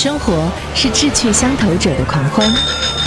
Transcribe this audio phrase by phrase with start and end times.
[0.00, 2.48] 生活是志趣相投者的狂欢，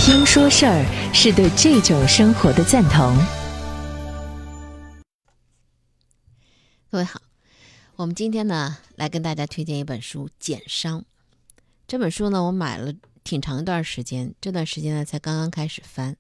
[0.02, 3.16] 听说事儿是对这种生活的赞同。
[6.90, 7.22] 各位好，
[7.96, 11.00] 我们今天呢来跟大家推荐一本书《减伤》。
[11.88, 12.92] 这本书呢，我买了
[13.24, 16.18] 挺长一段时间，这段时间呢才刚刚开始翻。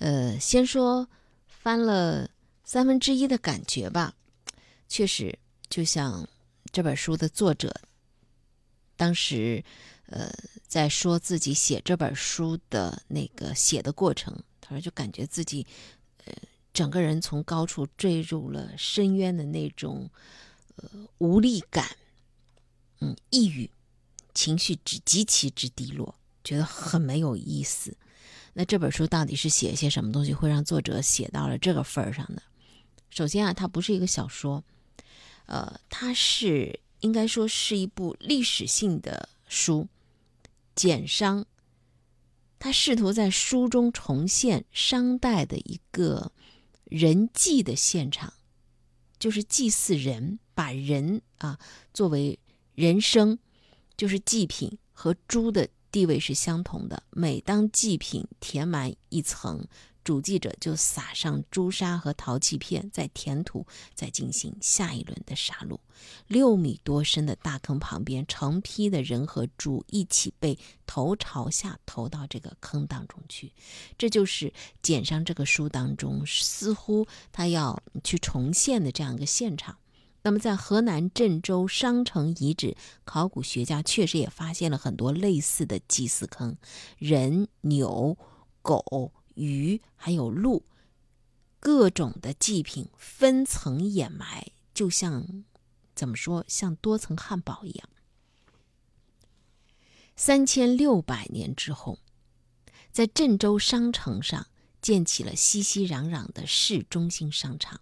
[0.00, 1.08] 呃，先说
[1.48, 2.28] 翻了
[2.64, 4.12] 三分之一的感觉吧，
[4.90, 5.38] 确实
[5.70, 6.28] 就像
[6.70, 7.74] 这本书的作者。
[8.96, 9.62] 当时，
[10.06, 10.32] 呃，
[10.66, 15.66] 在说自己写这本书的那个写的过程，他说就感觉自己，
[16.24, 16.32] 呃，
[16.72, 20.08] 整个人从高处坠入了深渊的那种，
[20.76, 21.96] 呃，无力感，
[23.00, 23.70] 嗯，抑郁，
[24.32, 27.94] 情绪之极其之低落，觉得很没有意思。
[28.54, 32.40] 那这本书到底是写一些什么东西，会让作者写到了这个份儿上呢？
[33.10, 34.64] 首先啊，它不是一个小说，
[35.44, 36.80] 呃，它是。
[37.00, 39.88] 应该说是一部历史性的书，
[40.74, 41.42] 《简商》。
[42.58, 46.32] 他试图在书中重现商代的一个
[46.84, 48.32] 人祭的现场，
[49.18, 51.58] 就是祭祀人，把人啊
[51.92, 52.38] 作为
[52.74, 53.38] 人生，
[53.96, 57.02] 就是祭品和猪的地位是相同的。
[57.10, 59.66] 每当祭品填满一层。
[60.06, 65.80] 主祭者就撒上朱砂和陶器片，再填土，再进行下一轮的杀戮。
[66.28, 70.56] 六米多深的大坑旁边，成批的人和猪一起被
[70.86, 73.52] 头朝下投到这个坑当中去。
[73.98, 79.76] 这就是简上这个书当中似乎他要去重现的这样一个现场。
[80.22, 86.56] 那么，在河南郑州商城遗址，考古学家确实也发现了很多类似的祭祀坑，
[86.96, 88.16] 人、牛、
[88.62, 89.10] 狗。
[89.36, 90.64] 鱼还有鹿，
[91.60, 95.44] 各种的祭品分层掩埋，就像
[95.94, 97.88] 怎么说，像多层汉堡一样。
[100.16, 101.98] 三千六百年之后，
[102.90, 104.46] 在郑州商城上
[104.80, 107.80] 建起了熙熙攘攘的市中心商场。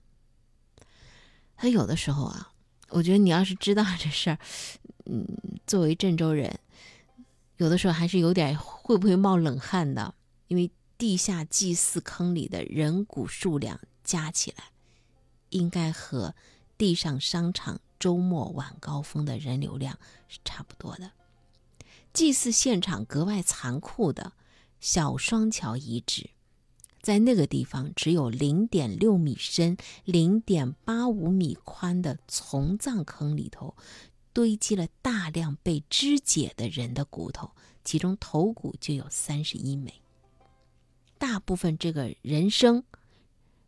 [1.57, 2.53] 他有的时候啊，
[2.89, 4.39] 我觉得你要是知道这事儿，
[5.07, 5.25] 嗯，
[5.67, 6.59] 作为郑州人，
[7.59, 10.15] 有的时候还是有点会不会冒冷汗的，
[10.49, 10.69] 因为。
[10.97, 14.71] 地下祭祀坑里的人骨数量加起来，
[15.50, 16.34] 应该和
[16.78, 21.12] 地上商场周末晚高峰的人流量是差不多的。
[22.12, 24.33] 祭祀现场格外残酷的
[24.78, 26.31] 小双桥遗址，
[27.03, 33.75] 在那个地方只有零点六米深、零点八五米宽的从葬坑里头，
[34.33, 37.50] 堆积了大量被肢解的人的骨头，
[37.84, 40.00] 其中头骨就有三十一枚。
[41.34, 42.84] 大部分这个人生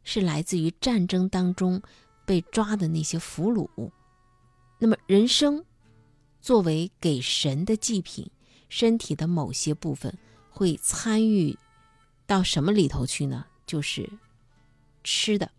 [0.05, 1.83] 是来自于战争当中
[2.25, 3.91] 被抓的那些俘虏。
[4.79, 5.65] 那么，人生
[6.41, 8.31] 作为给神的祭品，
[8.69, 10.17] 身体的某些部分
[10.49, 11.59] 会参与
[12.25, 13.45] 到什么里头去呢？
[13.67, 14.09] 就是
[15.03, 15.51] 吃的。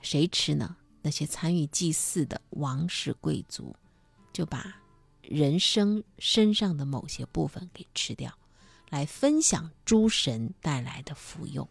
[0.00, 0.78] 谁吃呢？
[1.02, 3.76] 那些参与祭祀的王室贵族
[4.32, 4.80] 就把
[5.20, 8.37] 人生身上的某些部分给吃掉。
[8.90, 11.68] 来分享诸神带来的福佑。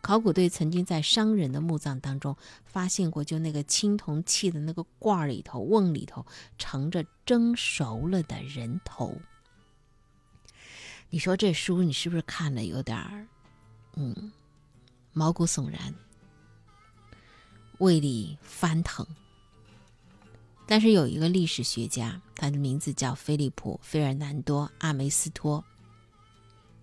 [0.00, 6.26] 考古队曾经在商人的墓葬当中发现过，就那个青铜器的那个罐里头、瓮里头
[6.58, 9.16] 盛着蒸熟了的人头。
[11.08, 13.26] 你说这书你是不是看了有点儿，
[13.94, 14.30] 嗯，
[15.12, 15.94] 毛骨悚然，
[17.78, 19.06] 胃里翻腾？
[20.66, 25.64] 但是有一个历史学家，他的名字叫菲利普·费尔南多·阿梅斯托。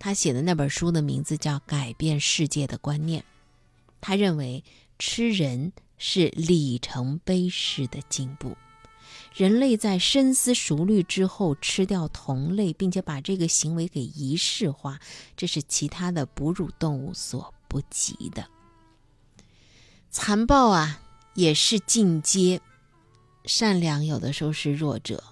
[0.03, 3.22] 他写的那本书的名字叫《改变世界的观念》。
[4.01, 4.63] 他认为
[4.97, 8.57] 吃人是里程碑式的进步。
[9.35, 15.00] 人类在深思熟虑之后吃掉同类，并且把这个行为给仪式化，
[15.38, 18.47] 这是其他的哺乳动物所不及的。
[20.09, 21.00] 残暴啊，
[21.35, 22.59] 也是进阶；
[23.45, 25.23] 善良有的时候是弱者。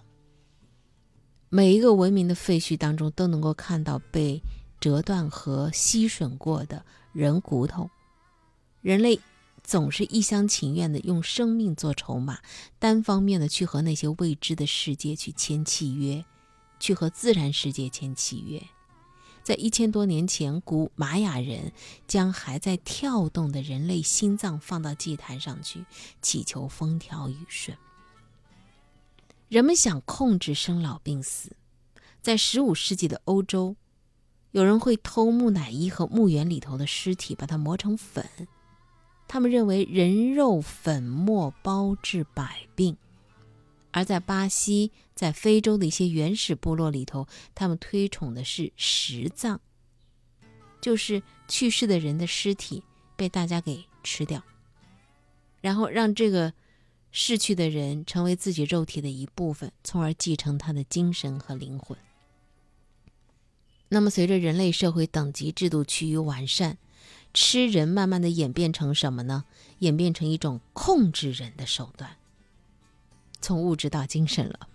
[1.50, 4.44] 每一个文明的废墟当中，都能够看到被。
[4.80, 7.90] 折断和吸吮过的人骨头，
[8.82, 9.20] 人类
[9.64, 12.40] 总是一厢情愿的用生命做筹码，
[12.80, 16.24] 单方面的去和那些未知的世界去签契约，
[16.80, 18.64] 去和自然世界签契约。
[19.44, 21.74] 在一千多年前，古玛雅人
[22.08, 25.86] 将还在跳动的人类心脏放到祭坛上去，
[26.22, 27.78] 祈求风调雨顺。
[29.48, 31.56] 人们想控制生老病死，
[32.22, 33.76] 在十五世纪的欧洲。
[34.52, 38.26] 有人会偷木乃伊和墓园里头的尸体，把它磨成粉。
[39.28, 42.98] 他们认为人肉粉末包治百病。
[43.92, 49.60] 而在巴西、在非洲的一些原始部落里头，他们推崇的是食葬，
[50.80, 52.84] 就是去世的人的尸体
[53.16, 54.44] 被大家给吃掉，
[55.62, 56.54] 然后让这个
[57.12, 61.98] 逝去的人成为自己肉体的一部分，从而继承他的精神和灵魂。
[63.90, 66.78] 那么，随着人类社会等级制度趋于完善，
[67.34, 69.46] 吃人慢慢的演变成什么呢？
[69.80, 72.18] 演变成一种控制人的手段。
[73.42, 74.68] 从物质到精神了，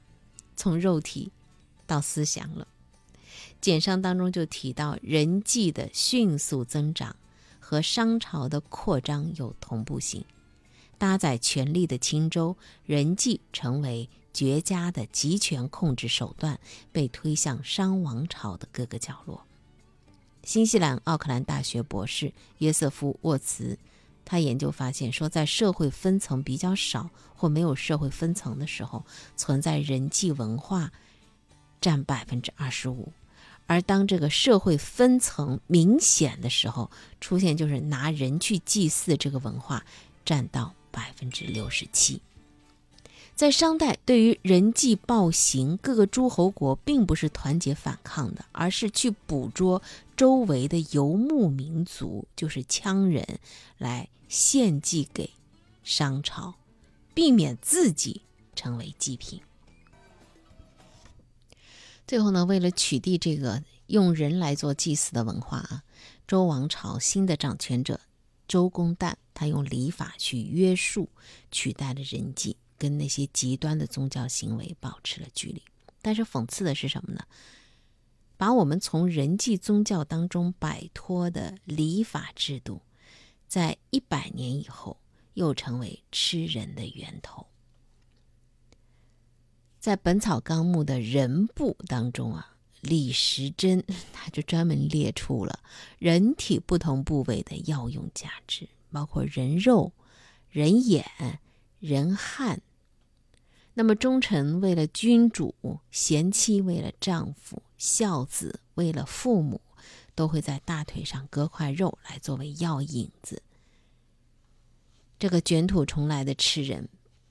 [0.57, 1.31] 从肉体
[1.87, 2.67] 到思想了。
[3.61, 7.15] 简商当中就提到，人际的迅速增长
[7.61, 10.25] 和商朝的扩张有同步性。
[10.99, 16.61] 搭载权力的青州，人际成为绝佳的集权控制手段，
[16.93, 19.47] 被推向商王朝的各个角落。
[20.43, 23.79] 新西兰奥克兰大学博士约瑟夫沃茨。
[24.27, 29.05] 他研究发现，说在社会分层比较少或没有社会分层的时候，
[29.37, 30.91] 存在人际文化
[31.81, 33.13] 占百分之二十五；
[33.67, 36.91] 而当这个社会分层明显的时候，
[37.21, 39.85] 出现就是拿人去祭祀这个文化
[40.25, 42.23] 占到百分之六十七。
[43.37, 49.83] 在商代，对于人际暴行，各个诸侯国并不是团结反抗的，而是去捕捉
[50.17, 53.41] 周围的游牧民族，就是羌人，
[53.77, 55.31] 来献祭给
[55.83, 56.55] 商朝，
[57.13, 58.23] 避免自己
[58.55, 59.41] 成为祭品。
[62.07, 65.83] 最后呢，为了取缔这个用人来做祭祀的文化啊，
[66.29, 67.99] 周王朝新的掌权者
[68.47, 71.09] 周公旦，他用礼法去约束，
[71.51, 72.57] 取代了人祭。
[72.79, 75.63] 跟那些极端的宗教行为保持了距离，
[76.03, 77.25] 但是讽刺的是什么呢？
[78.37, 82.83] 把我们从人际宗教当中摆脱的礼法制度，
[83.47, 84.99] 在一百年以后
[85.35, 87.47] 又成为吃人的源头。
[89.79, 95.61] 在《本草纲目》的人部当中啊，李时珍他就专门列出了
[95.99, 99.93] 人体不同部位的药用价值，包括人肉、
[100.51, 101.41] 人眼。
[101.87, 102.63] 人汉，
[103.75, 105.55] 那么忠臣为了君主，
[105.91, 109.61] 贤妻为了丈夫，孝子为了父母，
[110.15, 113.43] 都会在大腿上割块肉来作为药引子。
[115.19, 116.89] 这个卷土重来的吃人，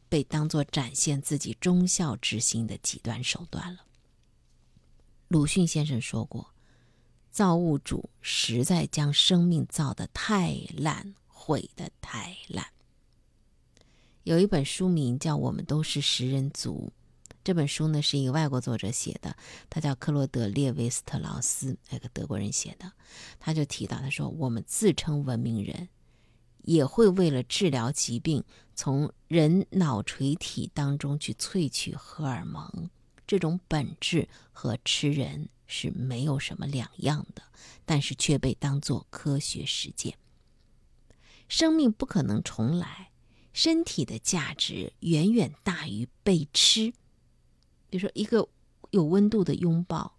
[0.08, 3.88] 被当作展现自己忠孝之心的极端手段了。
[5.30, 6.54] 鲁迅先生说过
[7.34, 12.68] ：“造物主实在将生命造得太烂，毁得太烂。”
[14.24, 16.94] 有一本书名叫《我们都是食人族》，
[17.44, 19.36] 这本书呢是一个外国作者写的，
[19.70, 22.90] 他叫克罗德·列维斯特劳斯，那个德国人写的。
[23.38, 25.90] 他就提到，他说我们自称文明人，
[26.62, 28.42] 也会为了治疗疾病，
[28.74, 32.90] 从人脑垂体当中去萃取荷尔蒙，
[33.28, 37.44] 这种本质和吃人是没有什么两样的，
[37.84, 40.18] 但是却被当作科学实践。
[41.50, 43.10] 生命不可能重来。
[43.54, 46.92] 身体的价值远远大于被吃。
[47.90, 48.50] 比如说，一个
[48.90, 50.18] 有温度的拥抱，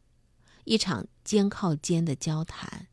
[0.65, 2.87] 一场肩靠肩的交谈，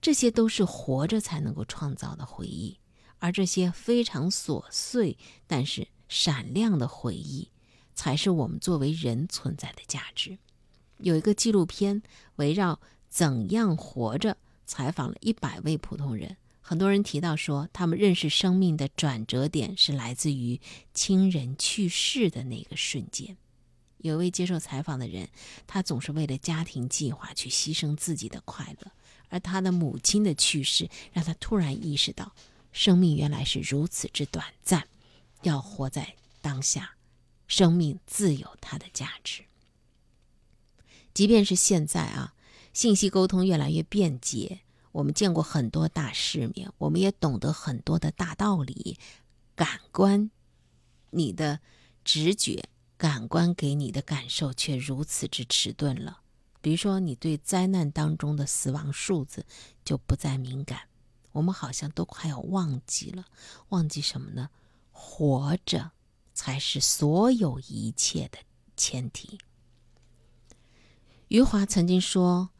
[0.00, 2.78] 这些都是活着才能够创造的回忆。
[3.18, 7.50] 而这些非常琐碎但是闪亮的回忆，
[7.94, 10.38] 才是我们作为人存在的价值。
[10.98, 12.02] 有一个纪录片
[12.36, 16.36] 围绕怎样活着，采访了一百位普通人。
[16.60, 20.60] 很多人提到说，他们认识生命的转折点是来自于
[20.94, 23.36] 亲人去世的那个瞬间。
[23.98, 25.28] 有一位接受采访的人，
[25.66, 28.92] 他总是为了家庭计划去牺牲自己的快乐，
[29.28, 32.32] 而他的母亲的去世让他突然意识到，
[32.72, 34.86] 生命原来是如此之短暂，
[35.42, 36.94] 要活在当下，
[37.46, 39.42] 生命自有它的价值。
[41.12, 42.34] 即便是现在啊，
[42.72, 44.60] 信息沟通越来越便捷。
[44.92, 48.98] 我们见过很多大世面，我们也懂得很多的大道理。
[49.54, 50.30] 感官，
[51.10, 51.60] 你的
[52.02, 56.22] 直觉、感官给你的感受却如此之迟钝了。
[56.60, 59.46] 比如说，你对灾难当中的死亡数字
[59.84, 60.88] 就不再敏感。
[61.30, 63.26] 我们好像都快要忘记了，
[63.68, 64.50] 忘记什么呢？
[64.90, 65.92] 活着
[66.34, 68.38] 才是所有一切的
[68.76, 69.38] 前提。
[71.28, 72.50] 余华曾经说。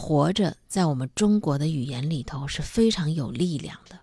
[0.00, 3.98] 活着，在我们中国的语言里头是非常有力量的。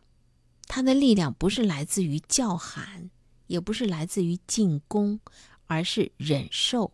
[0.68, 3.10] 它的力量不是来自于叫喊，
[3.48, 5.22] 也不是来自于进攻，
[5.68, 6.92] 而是忍受，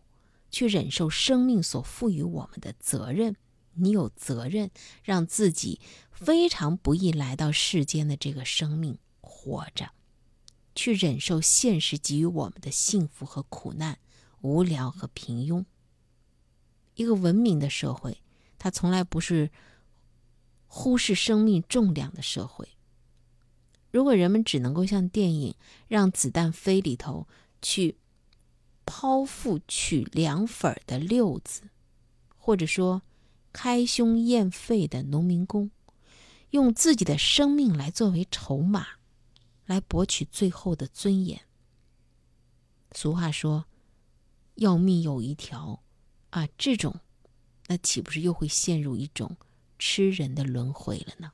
[0.52, 3.34] 去忍受生命所赋予我们的责任。
[3.74, 4.70] 你有责任
[5.02, 5.80] 让自己
[6.12, 9.90] 非常不易来到世间的这个生命活着。
[10.76, 13.98] 去忍受现实给予我们的幸福和苦难、
[14.42, 15.64] 无聊和平庸。
[16.94, 18.21] 一个文明的社会，
[18.62, 19.50] 它从来不是
[20.68, 22.68] 忽视生命重量的社会。
[23.90, 25.50] 如果人们只能够像电影
[25.88, 27.26] 《让子弹飞》里头
[27.60, 27.96] 去
[28.86, 31.62] 剖腹取凉粉的六子，
[32.36, 33.02] 或者说
[33.52, 35.72] 开胸验肺的农民工，
[36.50, 38.86] 用自己的生命来作为筹码，
[39.66, 41.40] 来博取最后的尊严。
[42.92, 43.64] 俗话说
[44.54, 45.82] ：“要命有一条。”
[46.30, 47.00] 啊，这种，
[47.72, 49.34] 那岂不是又会陷入一种
[49.78, 51.32] 吃人的轮回了呢？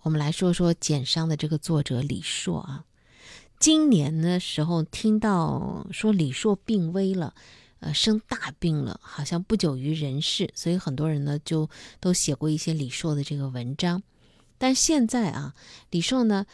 [0.00, 2.86] 我们来说说《简伤》的这个作者李硕啊。
[3.58, 7.34] 今年的时候听到说李硕病危了，
[7.80, 11.68] 呃，生大病了，好像不久于人世，所以很多人呢就
[12.00, 14.02] 都写过一些李硕的这个文章。
[14.64, 15.54] 但现在啊，
[15.90, 16.46] 李硕呢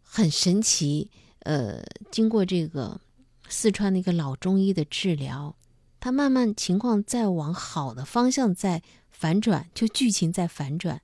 [0.00, 1.10] 很神奇，
[1.40, 3.00] 呃，经过这个
[3.48, 5.56] 四川的一个老中医的治疗，
[5.98, 11.02] 他慢慢情况在往好的方向在反转，就剧情在反转。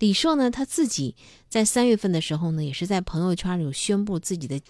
[0.00, 1.14] 李硕呢，他自己
[1.48, 4.60] 在三月份的时候呢，也是在朋友圈里宣布自己的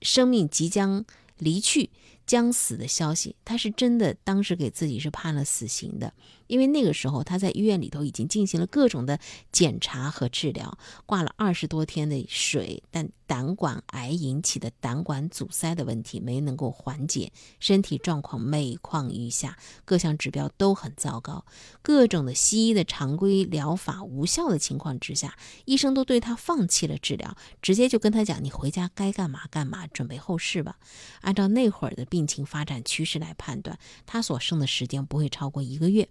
[0.00, 1.04] 生命即将
[1.38, 1.90] 离去。
[2.24, 6.14] 将死的消息，他是真的当时给自己是判了死刑的，
[6.52, 9.18] 因为那个时候他在医院里头已经进行了各种的
[9.50, 21.44] 检查和治疗，挂了二十多天的水，但胆管癌引起的胆管阻塞的问题没能够缓解，身体状况每况愈下，各项指标都很糟糕，
[21.80, 30.76] 各种的西医的常规疗法无效的情况之下，医生都对他放弃了治疗，直接就跟他讲：“你回家该干嘛干嘛，准备后事吧。”
[31.22, 32.02] 按照那会儿的。
[32.12, 36.06] 病情发展趋势来判断，他所剩的时间不会超过一个月。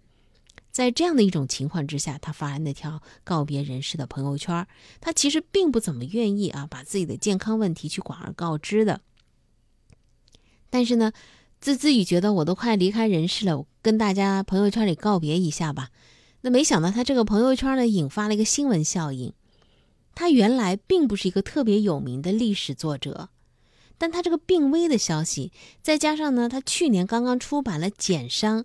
[0.72, 4.66] 在这样的一种情况之下，他发了那条告别人世的朋友圈。
[5.02, 9.02] 他其实并不怎么愿意啊，把自己的健康问题去广而告之的。
[10.70, 11.12] 但是呢，
[11.60, 15.90] 自自己觉得我都快离开人世了，我跟大家朋友圈里告别一下吧。
[16.42, 19.34] 那没想到他这个朋友圈呢，引发了一个新闻效应。
[20.16, 23.30] 他原来并不是一个特别有名的历史作者。
[23.98, 25.52] 但他这个病危的消息，
[25.84, 28.62] 再加上呢，他去年刚刚出版了《简伤》，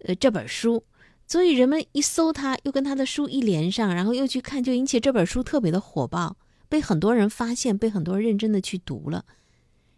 [0.00, 0.84] 呃这本书，
[1.26, 6.36] 所以人们一搜他，又跟他的书一连上，然后又去看，就引起这本书特别的火爆，
[6.68, 9.24] 被很多人发现，被很多人认真的去读了，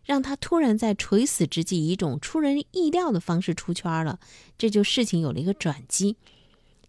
[0.05, 4.21] 让他突然在垂死之际，以一种出人意料的方式出圈了，
[4.57, 6.17] 这就事情有了一个转机，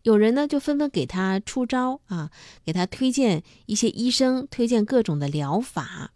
[0.04, 2.30] 有人呢就纷纷给他出招啊，
[2.64, 6.14] 给他推荐一些医生，推荐各种的疗法。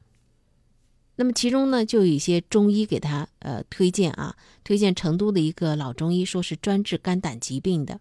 [1.16, 8.00] 那么其中呢，就有一些中医给他呃推荐啊，推荐成都的一个老中医，说是专治肝胆疾病的。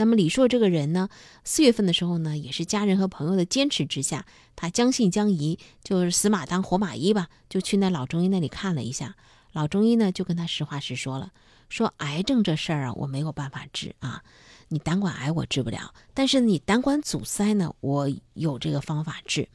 [0.00, 1.10] 那么李硕这个人呢，
[1.44, 4.24] 四月份的时候呢，也是家人和朋友的坚持之下，
[4.56, 9.14] 他将信将疑，就是死马当活马医吧，就去那老中医那里看了一下。
[9.52, 11.32] 老中医呢，就跟他实话实说了，
[11.68, 14.24] 说癌症这事儿啊，我没有办法治啊，
[14.68, 19.50] 你胆管癌我治不了，但是你胆管阻塞呢，我有这个方法治。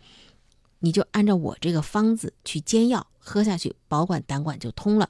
[0.79, 5.09] 你就按照我这个方子去煎药喝下去，保管胆管就通了。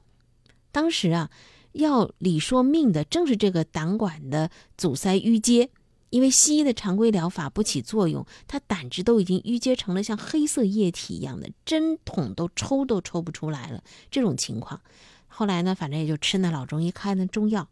[0.72, 1.30] 当时啊，
[1.76, 5.70] 要李说命的正是这个胆管的阻塞淤结，
[6.10, 13.84] 因为西医的常规疗法不起作用，他胆汁都已经淤结成了像黑色液体一样的，针筒都抽都抽不出来了。
[14.10, 14.82] 这种情况，
[15.28, 17.68] 后来呢，反正也就吃那老中医开的中药，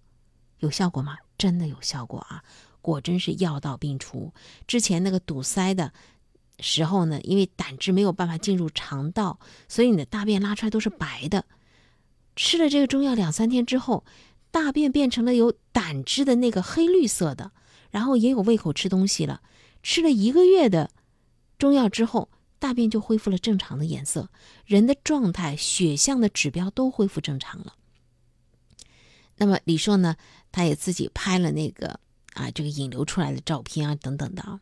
[0.60, 1.17] 有效果吗？
[1.38, 2.43] 真的有效果啊！
[2.81, 4.31] 果真是药到病除。
[4.67, 5.91] 之前那个堵塞的。
[6.60, 11.43] 时候呢，因为胆汁没有办法进入肠道，所以你的大便拉出来都是白的。
[12.36, 14.04] 吃了这个中药两三天之后，
[14.52, 17.52] 大便变成了有胆汁的那个黑绿色的，
[17.92, 19.42] 然后也有胃口吃东西了。
[19.82, 20.90] 吃了一个月的
[21.58, 24.30] 中药之后，大便就恢复了正常的颜色，
[24.66, 27.75] 人的状态、血象的指标都恢复正常了。
[29.38, 30.16] 那么李硕呢，
[30.52, 32.00] 他也自己拍了那个
[32.34, 34.60] 啊，这个引流出来的照片啊，等等的啊。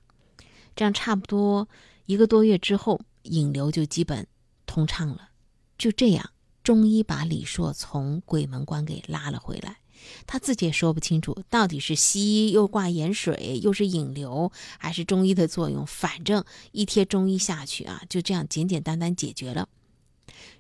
[0.75, 1.67] 这样差不多
[2.05, 4.25] 一个多月之后，引流就基本
[4.65, 5.29] 通畅了。
[5.77, 6.31] 就这样，
[6.63, 9.77] 中医把李硕从鬼门关给拉了回来。
[10.25, 15.85] 他自己也说不清楚，到底是西医又挂盐水，又是引流，还是中医的作用。
[15.85, 19.69] 反正一贴中医下去啊，就这样简简单单解决了。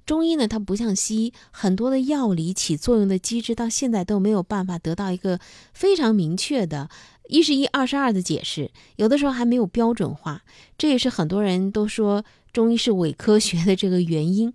[0.05, 5.39] 中医呢，它不像西医，很多的药理起作用的机制到现在都没有办法得到一个
[5.73, 6.89] 非常明确的。
[7.27, 10.43] 一是一，二是二的解释，有的时候还没有标准化，
[10.77, 14.53] 这也是很多人都说中医是伪科学的这个原因。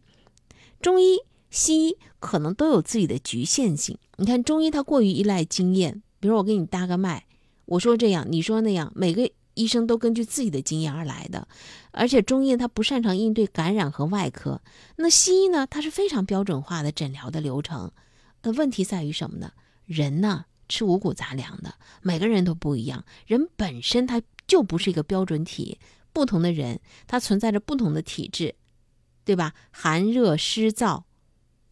[0.82, 1.18] 中医
[1.50, 3.98] 西医可能都有自己的局限性。
[4.16, 7.24] 你看中医它过于依赖经验，比如我给你搭个脉，
[7.66, 11.46] 我说这样，你说那样，每个医生都根据自己的经验而来的。
[11.92, 14.60] 而且中医它不擅长应对感染和外科，
[14.96, 17.90] 那西医呢，它是非常标准化的诊疗的流程。
[18.42, 19.52] 那，问题在于什么呢？
[19.86, 25.78] 人呢吃五谷杂粮的，每个人都不一样，人本身它就不是一个标准体，
[26.12, 28.54] 不同的人他存在着不同的体质，
[29.24, 29.54] 对吧？
[29.70, 31.04] 寒热湿燥。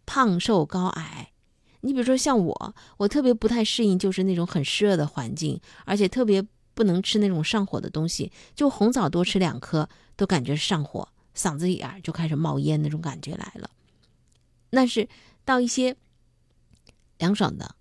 [0.06, 1.32] 胖瘦高矮，
[1.80, 6.44] 你比如说像我，我特别不太适应，就是那种很湿热的环境，而且特别
[6.74, 8.32] 不能吃那种上火的东西。
[8.54, 13.70] 就红枣多吃两颗，都感觉上火，嗓子眼儿就开始冒烟那种感觉来了。
[14.70, 15.08] 那是
[15.44, 15.96] 到一些
[17.18, 17.76] 凉爽的。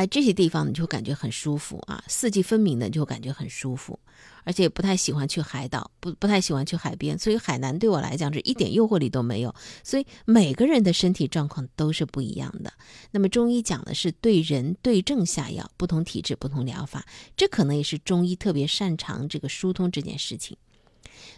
[0.00, 4.00] 哎，这些地方你就感觉很舒服啊，四季分明的就感觉很舒服，
[4.44, 9.54] 而且不太喜欢去海岛，不不太喜欢去海边，所以海南对我来讲是一点诱惑力都没有。
[9.84, 12.72] 所以每个人的身体状况都是不一样的。
[13.10, 17.04] 那么中医讲的是对人对症下药，不同体质不同疗法，
[17.36, 20.56] 这可能也是中医特别擅长这个疏通这件事情。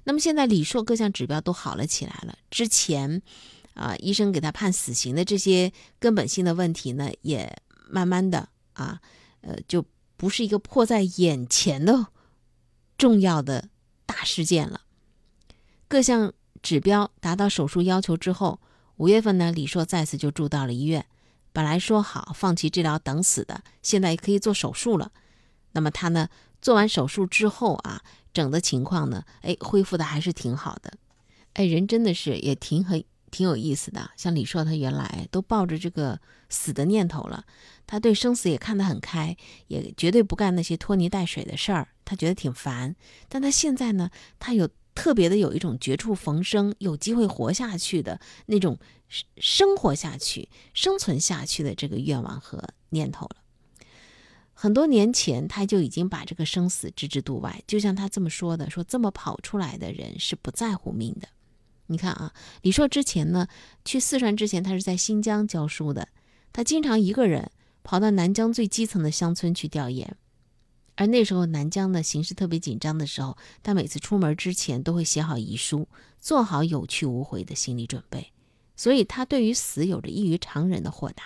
[0.04, 3.22] 那么现在李硕各项指标都好了起来了，之前
[3.74, 8.50] 啊医生给他判死刑的这些根本性的问题呢，也慢慢的。
[8.74, 9.00] 啊，
[9.40, 9.84] 呃，就
[10.16, 12.06] 不是一个迫在眼前的
[12.96, 13.68] 重要的
[14.06, 14.82] 大事件了。
[15.88, 18.60] 各项指标达到手术要求之后，
[18.96, 21.04] 五月份呢，李硕再次就住到了医院。
[21.52, 25.12] 本来说好放弃治疗等死的，现在可以做手术了。
[25.72, 26.28] 那么他呢，
[26.60, 28.02] 做完手术之后啊，
[28.32, 30.92] 整的情况呢，哎，恢复的还是挺好的。
[31.54, 33.04] 哎，人真的是也挺很。
[33.32, 37.42] 挺有意思的，像李硕，他原来都抱着这个死的念头了，
[37.92, 42.96] 他对生死也看得很开，也绝对不干那些拖泥带水的事儿，他觉得挺烦。
[43.28, 44.08] 但他现在呢，
[44.38, 48.78] 他有特别的有一种绝处逢生、有机会活下去的那种
[49.36, 53.36] 生活下去、生存下去的这个愿望和念头了。
[54.54, 61.28] 很多年前，他就已经把这个生死置之度外，就像他这么说的：“说这么跑出来的人是不在乎命的。”
[61.88, 62.32] 你看啊，
[62.62, 63.46] 李硕之前呢，
[63.84, 66.08] 去四川之前，他是在新疆教书的。
[66.54, 67.50] 他经常一个人
[67.82, 70.16] 跑到南疆最基层的乡村去调研，
[70.96, 75.88] 而那时候南疆呢形势特别紧张的时候，他每次出门之前都会写好遗书，
[76.20, 78.32] 做好有去无回的心理准备。
[78.74, 81.24] 所以他对于死有着异于常人的豁达。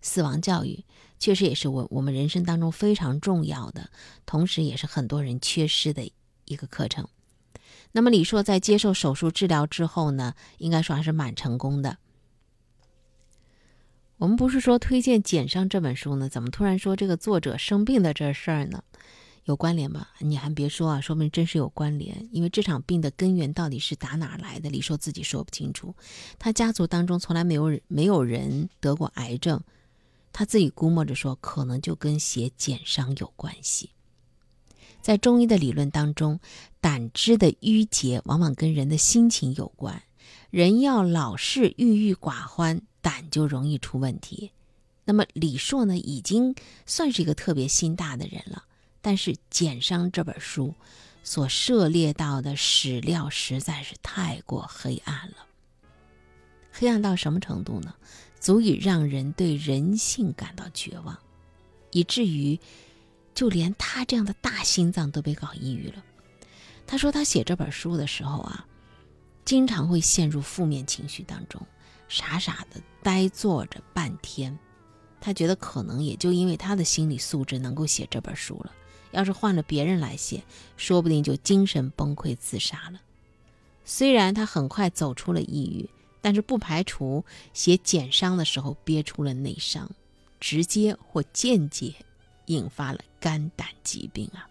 [0.00, 0.84] 死亡教育
[1.18, 3.90] 确实也是我我们人生当中非常重要的，
[4.26, 6.10] 同时也是很多人缺失的
[6.44, 7.08] 一个课程。
[7.92, 11.98] 那么李硕在接受手术治疗之后呢，应该说还是蛮成功的。
[14.18, 18.82] 我们不是说推荐《减伤》这本书呢，怎么突然说这个作者生病的这事儿呢？
[19.44, 20.06] 有关联吗？
[20.20, 22.26] 你还别说啊，说明真是有关联。
[22.30, 25.94] 因为这场病的根源到底是打哪来的，李硕自己说不清楚。
[26.38, 29.60] 他家族当中从来没有没有人得过癌症，
[30.32, 33.90] 他自己估摸着说，可能就跟写《减伤》有关系。
[35.02, 36.40] 在中医的理论当中，
[36.80, 40.02] 胆汁的淤结往往跟人的心情有关。
[40.50, 44.50] 人要老是郁郁寡欢，胆就容易出问题。
[45.04, 48.64] 那么李硕呢，已经算是一个特别心大的人了。
[49.02, 50.74] 但是《减伤》这本书
[51.22, 55.36] 所涉猎到的史料实在是太过黑暗了。
[56.72, 57.94] 黑暗到什么程度呢？
[58.40, 61.16] 足以让人对人性感到绝望，
[61.92, 62.58] 以至于。
[63.34, 66.04] 就连他这样的大心脏都被搞抑郁了。
[66.86, 68.64] 他说他写这本书的时候啊，
[69.44, 71.60] 经常会陷入负面情绪当中，
[72.08, 74.58] 傻傻的呆坐着半天。
[75.20, 78.72] 他觉得可能也就因为他的心理素质能够写这本书了。
[79.10, 80.42] 要是换了别人来写，
[80.76, 83.00] 说不定就精神崩溃自杀了。
[83.84, 85.88] 虽然他很快走出了抑郁，
[86.20, 89.90] 但是不排除写减伤的时候憋出了内伤，
[90.40, 91.94] 直接或间接。
[92.48, 94.46] 引发了肝胆疾病啊！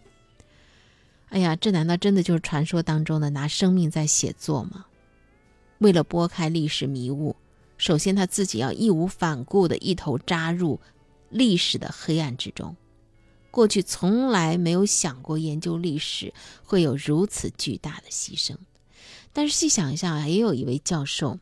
[1.30, 4.88] 哎呀，这难道真的就是传说当中的拿生命在写作吗？
[5.78, 7.36] 为了拨开历史迷雾，
[7.78, 10.80] 首先他自己要义无反顾的一头扎入
[11.30, 12.76] 历史的黑暗之中。
[13.52, 16.34] 过去从来没有想过研究历史
[16.64, 18.58] 会有如此巨大的牺牲，
[19.32, 21.40] 但是细想一下啊，也有一位教授，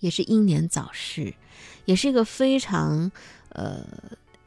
[0.00, 1.34] 也是英年早逝，
[1.84, 3.10] 也是一个非常
[3.50, 3.84] 呃。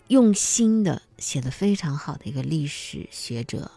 [0.08, 3.72] 用心的写的非常好的一个历史学者，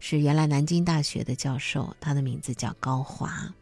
[0.00, 3.54] 是原来南京大学的教授，他的名字叫高华。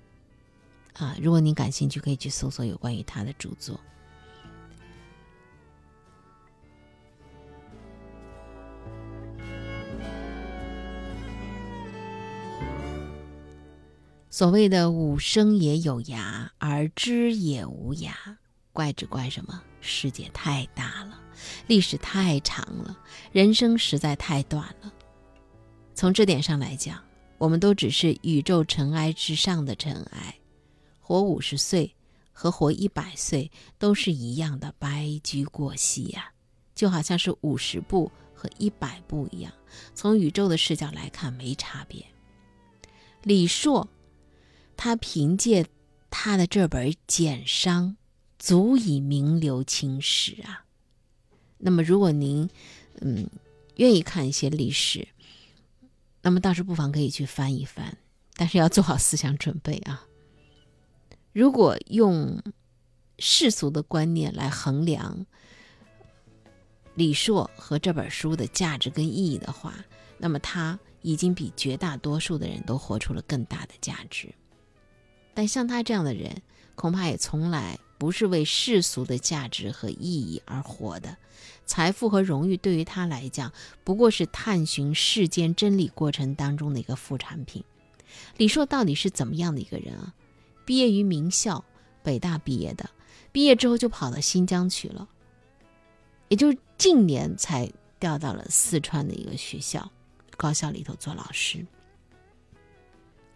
[0.95, 3.79] 啊，如果您感兴趣，可以去搜索有关于他的著作。
[14.31, 18.11] 所谓的五生也有涯，而知也无涯，
[18.73, 19.63] 怪只怪什么？
[19.81, 21.21] 世界太大了，
[21.69, 22.99] 历史太长了，
[23.31, 24.93] 人生实在太短了。
[25.95, 27.01] 从这点上来讲，
[27.39, 30.35] 我们都只是宇宙尘埃之上的尘埃，
[31.05, 31.95] 活五十岁
[32.33, 36.33] 和活一百岁都是一样的白驹过隙呀，
[36.75, 39.53] 就好像是五十步和一百步一样，
[39.95, 42.05] 从宇宙的视角来看没差别。
[43.23, 43.87] 李硕。
[44.77, 45.65] 他凭借
[46.11, 47.91] 他的这本《简商》，
[48.41, 50.65] 足以名留青史啊。
[51.59, 52.51] 那么，如果您
[53.01, 53.31] 嗯
[53.77, 55.07] 愿意看一些历史，
[56.23, 57.97] 那么倒是不妨可以去翻一翻，
[58.35, 60.05] 但是要做好思想准备啊。
[61.35, 62.41] 如果用
[63.19, 65.27] 世俗的观念来衡量
[66.95, 69.75] 李硕和这本书的价值跟意义的话，
[70.17, 74.33] 那么他已经比绝大多数的人都活出了更大的价值。
[75.35, 76.41] 但像他这样的人，
[76.77, 81.17] 恐怕也从来不是为世俗的价值和意义而活的。
[81.67, 87.65] 财富和荣誉对于他来讲，不过是探寻世间真理过程当中的一个副产品。
[88.37, 90.15] 李硕到底是怎么样的一个人啊？
[90.65, 91.65] 毕业于名校，
[92.03, 92.89] 北大毕业的，
[93.33, 95.09] 毕业之后就跑到新疆去了，
[96.29, 99.91] 也就是近年才调到了四川的一个学校
[100.37, 101.65] 高校里头做老师。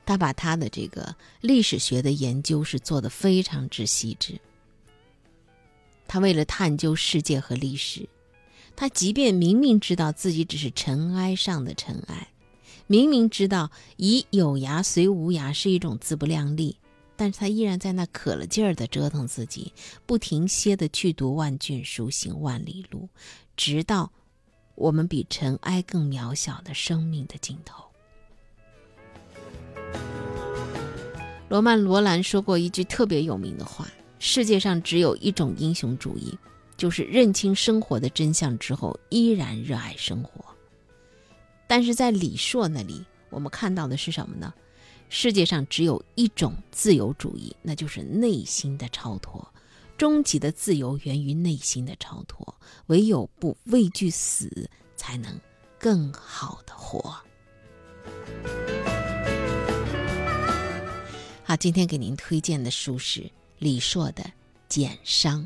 [0.06, 4.40] 他把他的这个历史学的研究是做的非常之细致。
[6.06, 8.08] 他为了探究世界和历史，
[8.74, 12.28] 他即便明明知道自己只是尘埃上的尘埃，
[12.86, 16.78] 明明知道以有涯随无涯是一种自不量力，
[17.18, 19.72] 但是他依然在那可了劲儿的折腾自己，
[20.06, 23.08] 不停歇的去读万卷书，行万里路，
[23.56, 24.12] 直到
[24.76, 27.82] 我们比尘埃更渺小的生命的尽头。
[31.48, 33.88] 罗曼·罗兰说过一句特别有名的话
[34.20, 36.38] ：“世界上只有一种英雄主义，
[36.76, 40.44] 就是认清生活的真相之后依然热爱生活。”
[41.66, 44.54] 但是在李硕那里，我们看到的是什么呢？
[45.10, 49.46] 世界上只有一种自由主义，那就是内心的超脱。
[49.96, 52.54] 终极的自由源于内心的超脱，
[52.86, 55.40] 唯有不畏惧死，才能
[55.78, 57.16] 更好的活。
[61.42, 64.22] 好，今天给您推荐的书是李硕的
[64.68, 65.42] 《简商》。